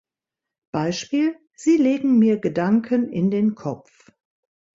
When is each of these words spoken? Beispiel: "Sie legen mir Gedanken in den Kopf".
Beispiel: 0.71 1.37
"Sie 1.53 1.77
legen 1.77 2.17
mir 2.17 2.37
Gedanken 2.39 3.11
in 3.11 3.29
den 3.29 3.53
Kopf". 3.53 4.09